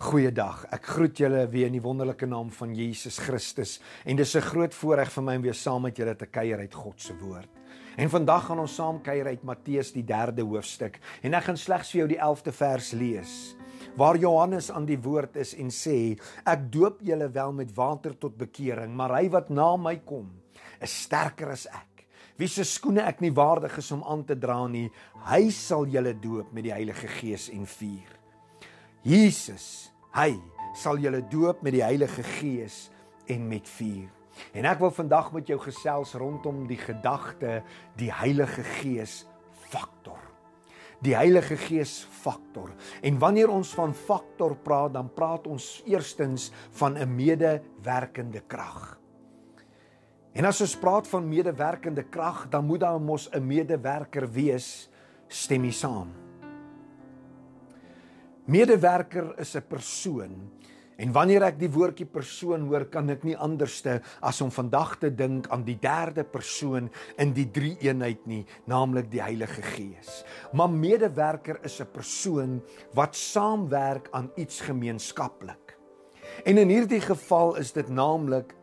[0.00, 0.62] Goeiedag.
[0.72, 3.74] Ek groet julle weer in die wonderlike naam van Jesus Christus.
[4.08, 6.74] En dis 'n groot voorreg vir my om weer saam met julle te kuier uit
[6.74, 7.48] God se woord.
[7.96, 10.98] En vandag gaan ons saam kuier uit Matteus die 3de hoofstuk.
[11.22, 13.56] En ek gaan slegs vir jou die 11de vers lees.
[13.96, 18.36] Waar Johannes aan die woord is en sê: Ek doop julle wel met water tot
[18.36, 20.30] bekering, maar hy wat na my kom,
[20.80, 22.06] is sterker as ek.
[22.38, 24.90] Wie se skoene ek nie waardig is om aan te dra nie,
[25.24, 28.19] hy sal julle doop met die Heilige Gees en vuur.
[29.02, 30.34] Jesus Hy
[30.74, 32.88] sal julle doop met die Heilige Gees
[33.30, 34.08] en met vuur.
[34.56, 37.60] En ek wil vandag met jou gesels rondom die gedagte
[38.00, 39.22] die Heilige Gees
[39.70, 40.18] faktor.
[41.04, 42.72] Die Heilige Gees faktor.
[43.06, 48.98] En wanneer ons van faktor praat, dan praat ons eerstens van 'n medewerkende krag.
[50.32, 54.90] En as ons praat van medewerkende krag, dan moet daar mos 'n medewerker wees,
[55.28, 56.29] stem jy saam?
[58.46, 60.50] Medewerker is 'n persoon.
[61.00, 65.10] En wanneer ek die woordjie persoon hoor, kan ek nie anderste as om vandag te
[65.14, 70.24] dink aan die derde persoon in die drie eenheid nie, naamlik die Heilige Gees.
[70.52, 72.62] Maar medewerker is 'n persoon
[72.94, 75.78] wat saamwerk aan iets gemeenskaplik.
[76.44, 78.54] En in hierdie geval is dit naamlik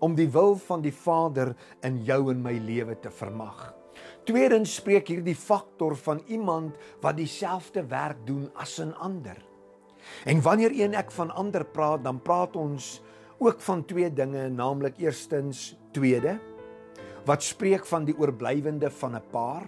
[0.00, 3.81] om die wil van die Vader in jou en my lewe te vermag.
[4.24, 9.36] Tweedens spreek hierdie faktor van iemand wat dieselfde werk doen as 'n ander.
[10.24, 13.02] En wanneer een ek van ander praat, dan praat ons
[13.38, 16.38] ook van twee dinge, naamlik eerstens tweede
[17.24, 19.66] wat spreek van die oorblywende van 'n paar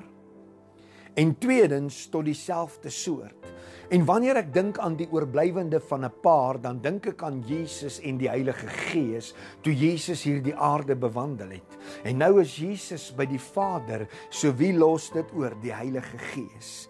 [1.15, 3.53] en tweedens tot dieselfde soort.
[3.93, 8.01] En wanneer ek dink aan die oorblywende van 'n paar, dan dink ek aan Jesus
[8.01, 11.79] en die Heilige Gees toe Jesus hierdie aarde bewandel het.
[12.03, 16.89] En nou is Jesus by die Vader, so wie los dit oor die Heilige Gees?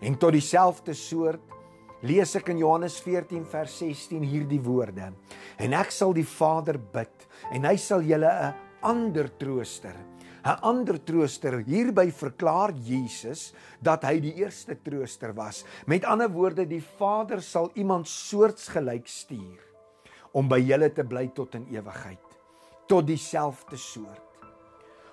[0.00, 1.40] En tot dieselfde soort
[2.02, 5.12] lees ek in Johannes 14 vers 16 hierdie woorde.
[5.58, 9.94] En ek sal die Vader bid en hy sal julle 'n ander trooster
[10.44, 11.62] 'n ander trooster.
[11.66, 15.64] Hierby verklaar Jesus dat hy die eerste trooster was.
[15.86, 19.60] Met ander woorde, die Vader sal iemand soortgelyk stuur
[20.32, 22.38] om by julle te bly tot in ewigheid,
[22.88, 24.32] tot dieselfde soort.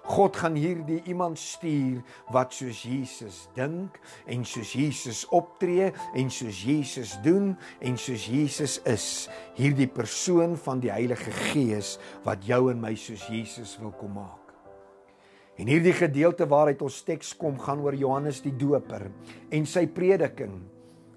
[0.10, 2.00] God gaan hierdie iemand stuur
[2.34, 7.52] wat soos Jesus dink en soos Jesus optree en soos Jesus doen
[7.84, 9.30] en soos Jesus is.
[9.60, 14.39] Hierdie persoon van die Heilige Gees wat jou en my soos Jesus wil kom maak.
[15.60, 19.10] En hierdie gedeelte waaruit ons teks kom gaan oor Johannes die Doper
[19.52, 20.54] en sy prediking.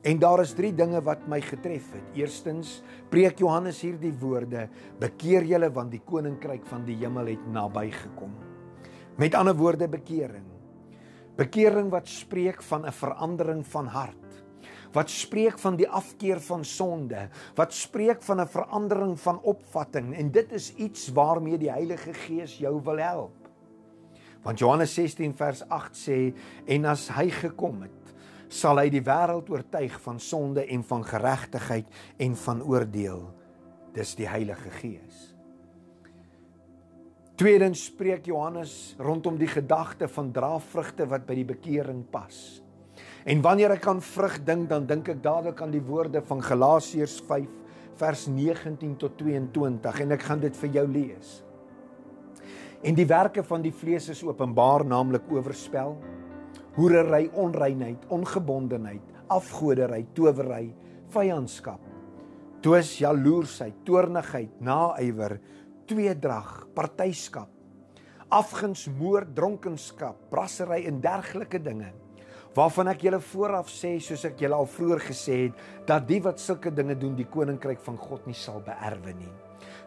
[0.03, 2.17] En daar is 3 dinge wat my getref het.
[2.19, 4.67] Eerstens, preek Johannes hierdie woorde:
[4.99, 8.33] "Bekeer julle want die koninkryk van die hemel het nabygekom."
[9.17, 10.49] Met ander woorde, bekering.
[11.39, 14.43] Bekering wat spreek van 'n verandering van hart.
[14.93, 20.31] Wat spreek van die afkeer van sonde, wat spreek van 'n verandering van opvatting en
[20.31, 23.42] dit is iets waarmee die Heilige Gees jou wil help.
[24.43, 26.19] Want Johannes 16 vers 8 sê
[26.67, 28.15] en as hy gekom het,
[28.53, 33.23] sal hy die wêreld oortuig van sonde en van geregtigheid en van oordeel.
[33.95, 35.29] Dis die Heilige Gees.
[37.39, 42.61] Tweedens spreek Johannes rondom die gedagte van dra vrugte wat by die bekering pas.
[43.25, 47.21] En wanneer ek aan vrug dink, dan dink ek dadelik aan die woorde van Galasiërs
[47.29, 47.49] 5
[48.03, 51.33] vers 19 tot 22 en ek gaan dit vir jou lees.
[52.83, 55.95] En die werke van die vlees is openbaar, naamlik oorspel,
[56.75, 60.73] hoerery, onreinheid, ongebondenheid, afgoderry, towery,
[61.15, 61.85] vyandskap,
[62.65, 65.37] twis, jaloersheid, toornigheid, naaiwer,
[65.87, 67.51] tweedrag, partyskap,
[68.33, 71.93] afguns, moord, dronkenskap, brassery en dergelike dinge
[72.53, 76.43] waarvan ek julle vooraf sê soos ek julle al vroeër gesê het dat die wat
[76.43, 79.33] sulke dinge doen die koninkryk van God nie sal beerwe nie.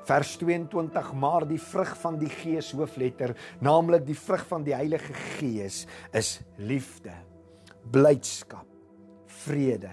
[0.06, 5.14] Vers 22 maar die vrug van die Gees hoofletter, naamlik die vrug van die Heilige
[5.38, 7.14] Gees is liefde,
[7.92, 8.68] blydskap,
[9.46, 9.92] vrede,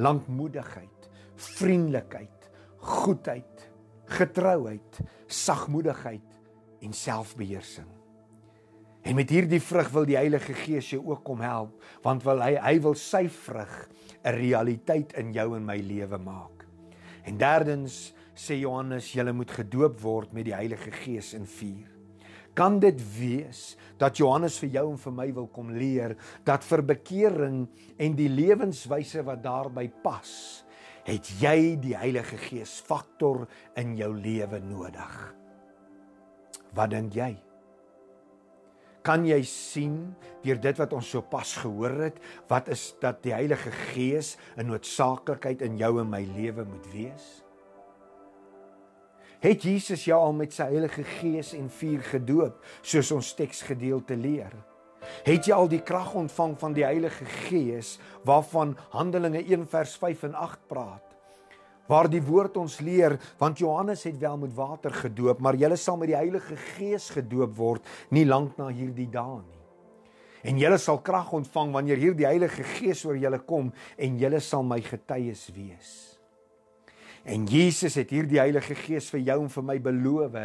[0.00, 2.50] lankmoedigheid, vriendelikheid,
[2.80, 3.66] goedheid,
[4.10, 6.38] getrouheid, sagmoedigheid
[6.80, 7.88] en selfbeheersing.
[9.00, 12.54] En met hierdie vrug wil die Heilige Gees jou ook kom help, want wil hy
[12.60, 13.76] hy wil sy vrug
[14.24, 16.66] 'n realiteit in jou en my lewe maak.
[17.24, 21.88] En derdens sê Johannes, julle moet gedoop word met die Heilige Gees in vuur.
[22.56, 26.16] Kan dit wees dat Johannes vir jou en vir my wil kom leer
[26.46, 27.60] dat vir bekering
[28.00, 30.32] en die lewenswyse wat daarbey pas,
[31.06, 33.46] het jy die Heilige Gees faktor
[33.80, 35.14] in jou lewe nodig?
[36.76, 37.32] Wat dink jy?
[39.06, 39.94] Kan jy sien
[40.44, 42.18] deur dit wat ons sopas gehoor het,
[42.50, 47.40] wat is dat die Heilige Gees 'n noodsaaklikheid in jou en my lewe moet wees?
[49.40, 54.52] Het Jesus jou al met sy Heilige Gees en vuur gedoop, soos ons teksgedeelte leer?
[55.24, 57.94] Het jy al die krag ontvang van die Heilige Gees
[58.28, 61.06] waarvan Handelinge 1 vers 5 en 8 praat?
[61.90, 65.98] waar die woord ons leer want Johannes het wel met water gedoop maar julle sal
[65.98, 71.00] met die Heilige Gees gedoop word nie lank na hierdie dae nie en julle sal
[71.02, 75.90] krag ontvang wanneer hierdie Heilige Gees oor julle kom en julle sal my getuies wees
[77.28, 80.36] En Jesus het hierdie Heilige Gees vir jou en vir my beloof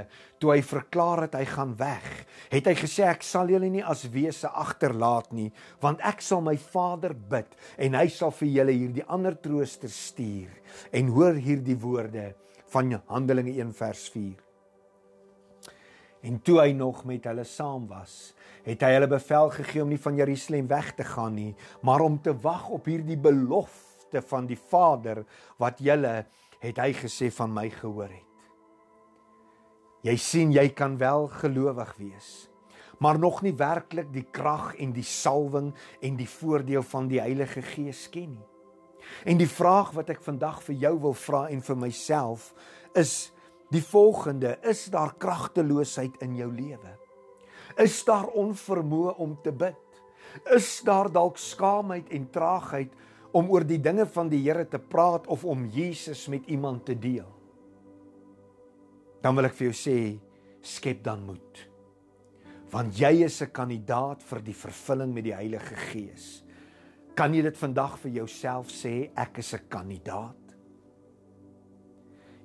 [0.44, 2.08] toe hy verklaar het hy gaan weg.
[2.52, 5.52] Het hy gesê ek sal julle nie as wese agterlaat nie,
[5.84, 10.52] want ek sal my Vader bid en hy sal vir julle hierdie ander trooster stuur.
[10.92, 12.34] En hoor hierdie woorde
[12.74, 14.36] van Handelinge 1 vers 4.
[16.26, 18.34] En toe hy nog met hulle saam was,
[18.66, 21.52] het hy hulle bevel gegee om nie van Jerusalem weg te gaan nie,
[21.86, 25.22] maar om te wag op hierdie belofte van die Vader
[25.62, 26.26] wat julle
[26.64, 28.26] het hy gesê van my gehoor het.
[30.06, 32.50] Jy sien jy kan wel gelowig wees,
[33.02, 35.72] maar nog nie werklik die krag en die salwing
[36.02, 38.50] en die voordeel van die Heilige Gees ken nie.
[39.26, 42.52] En die vraag wat ek vandag vir jou wil vra en vir myself
[42.98, 43.32] is
[43.74, 46.94] die volgende: Is daar kragteloosheid in jou lewe?
[47.82, 49.82] Is daar onvermoë om te bid?
[50.56, 52.94] Is daar dalk skaamheid en traagheid
[53.36, 56.96] om oor die dinge van die Here te praat of om Jesus met iemand te
[56.96, 57.28] deel.
[59.22, 59.98] Dan wil ek vir jou sê,
[60.66, 61.64] skep dan moed.
[62.72, 66.44] Want jy is 'n kandidaat vir die vervulling met die Heilige Gees.
[67.16, 70.45] Kan jy dit vandag vir jouself sê, ek is 'n kandidaat?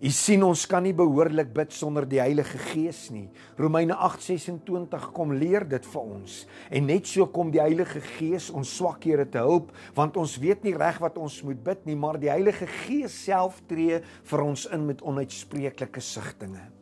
[0.00, 3.26] U sien ons kan nie behoorlik bid sonder die Heilige Gees nie.
[3.60, 6.46] Romeine 8:26 kom leer dit vir ons.
[6.70, 10.72] En net so kom die Heilige Gees ons swakhede te help, want ons weet nie
[10.72, 14.86] reg wat ons moet bid nie, maar die Heilige Gees self tree vir ons in
[14.86, 16.79] met onuitspreeklike sigtinge.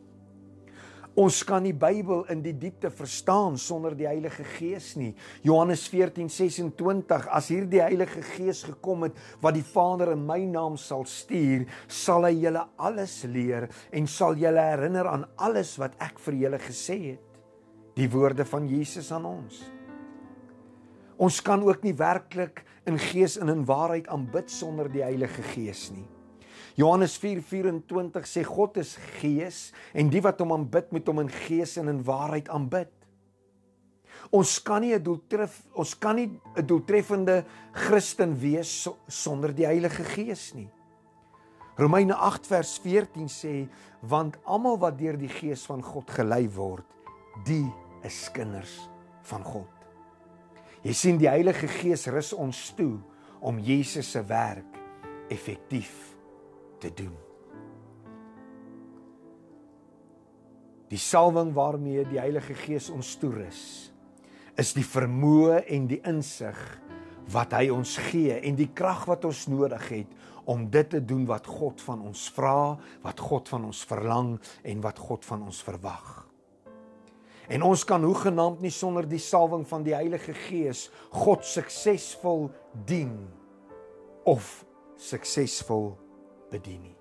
[1.19, 5.11] Ons kan die Bybel in die diepte verstaan sonder die Heilige Gees nie.
[5.43, 11.03] Johannes 14:26 As hierdie Heilige Gees gekom het wat die Vader in my naam sal
[11.03, 16.37] stuur, sal hy julle alles leer en sal julle herinner aan alles wat ek vir
[16.45, 17.41] julle gesê het.
[17.99, 19.59] Die woorde van Jesus aan ons.
[21.19, 25.89] Ons kan ook nie werklik in gees en in waarheid aanbid sonder die Heilige Gees
[25.91, 26.07] nie.
[26.79, 31.75] Johannes 4:24 sê God is gees en die wat hom aanbid moet hom in gees
[31.81, 32.91] en in waarheid aanbid.
[34.31, 37.43] Ons kan nie 'n doeltref ons kan nie 'n doeltreffende
[37.73, 40.69] Christen wees so, sonder die Heilige Gees nie.
[41.77, 43.67] Romeine 8 vers 14 sê
[44.01, 46.85] want almal wat deur die Gees van God gelei word,
[47.45, 47.67] die
[48.03, 48.89] is kinders
[49.23, 49.67] van God.
[50.83, 52.99] Jy sien die Heilige Gees rus ons toe
[53.41, 54.79] om Jesus se werk
[55.29, 56.18] effektief
[56.79, 57.15] te doen.
[60.89, 63.61] Die salwing waarmee die Heilige Gees ons toerus
[64.59, 66.57] is die vermoë en die insig
[67.31, 70.17] wat hy ons gee en die krag wat ons nodig het
[70.49, 72.73] om dit te doen wat God van ons vra,
[73.05, 74.33] wat God van ons verlang
[74.65, 76.25] en wat God van ons verwag.
[77.49, 82.49] En ons kan hoegenaamd nie sonder die salwing van die Heilige Gees God suksesvol
[82.89, 83.13] dien
[84.25, 84.63] of
[84.97, 85.93] suksesvol
[86.51, 86.95] bedien nie.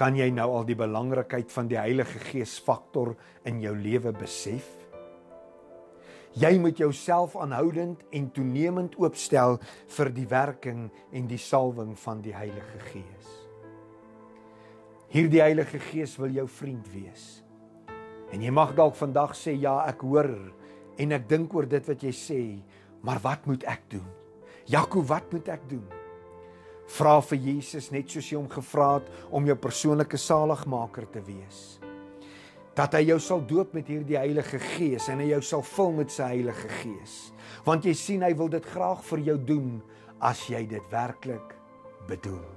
[0.00, 3.12] Kan jy nou al die belangrikheid van die Heilige Gees faktor
[3.44, 4.64] in jou lewe besef?
[6.40, 9.58] Jy moet jouself aanhoudend en toenemend oopstel
[9.96, 13.36] vir die werking en die salwing van die Heilige Gees.
[15.10, 17.42] Hierdie Heilige Gees wil jou vriend wees.
[18.30, 20.30] En jy mag dalk vandag sê ja, ek hoor
[21.02, 22.42] en ek dink oor dit wat jy sê,
[23.02, 24.06] maar wat moet ek doen?
[24.70, 25.99] Jakob, wat moet ek doen?
[26.90, 31.78] Vra vir Jesus net soos jy hom gevra het om jou persoonlike saligmaker te wees.
[32.74, 36.10] Dat hy jou sal doop met hierdie Heilige Gees en hy jou sal vul met
[36.10, 37.16] sy Heilige Gees.
[37.66, 39.76] Want jy sien hy wil dit graag vir jou doen
[40.26, 41.54] as jy dit werklik
[42.08, 42.48] bedoel.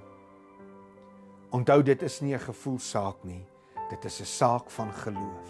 [1.54, 3.46] Onthou dit is nie 'n gevoelsaak nie.
[3.90, 5.50] Dit is 'n saak van geloof.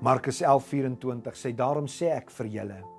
[0.00, 2.98] Markus 11:24 sê daarom sê ek vir julle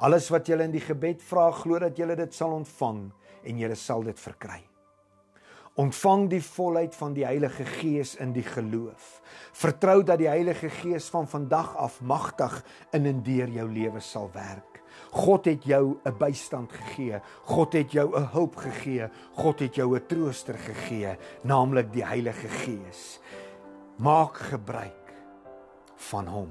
[0.00, 3.10] alles wat julle in die gebed vra glo dat julle dit sal ontvang
[3.44, 4.60] en jy sal dit verkry.
[5.80, 9.20] Ontvang die volheid van die Heilige Gees in die geloof.
[9.56, 12.58] Vertrou dat die Heilige Gees van vandag af magtig
[12.92, 14.82] in en deur jou lewe sal werk.
[15.10, 17.20] God het jou 'n bystand gegee.
[17.44, 19.08] God het jou 'n hulp gegee.
[19.34, 23.20] God het jou 'n trooster gegee, naamlik die Heilige Gees.
[23.96, 25.14] Maak gebruik
[25.96, 26.50] van hom.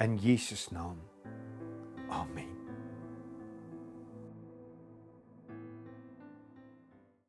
[0.00, 0.96] in Jesus naam.
[2.08, 2.49] Amen.